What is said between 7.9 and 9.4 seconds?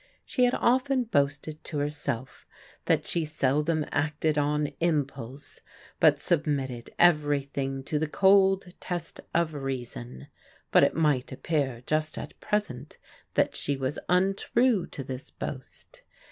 the cold test